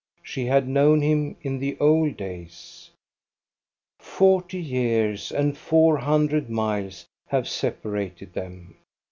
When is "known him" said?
0.67-1.35